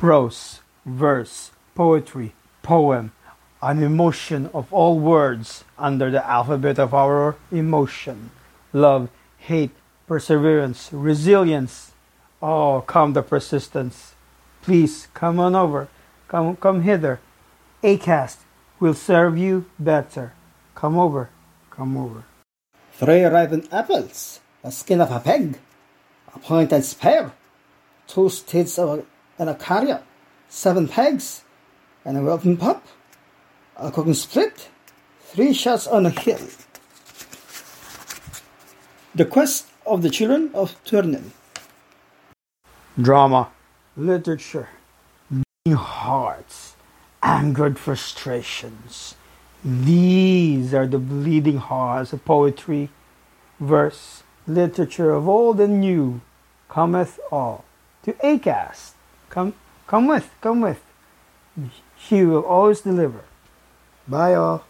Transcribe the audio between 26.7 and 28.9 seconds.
spear, two tits